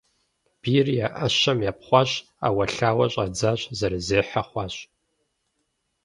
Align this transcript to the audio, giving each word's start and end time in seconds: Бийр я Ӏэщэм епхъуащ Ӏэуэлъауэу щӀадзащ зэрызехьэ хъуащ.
Бийр 0.61 0.87
я 1.05 1.07
Ӏэщэм 1.15 1.59
епхъуащ 1.69 2.11
Ӏэуэлъауэу 2.39 3.11
щӀадзащ 3.13 3.61
зэрызехьэ 3.77 4.41
хъуащ. 4.47 4.73